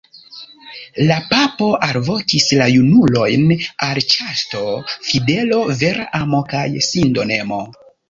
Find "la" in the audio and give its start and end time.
1.09-1.17, 2.63-2.69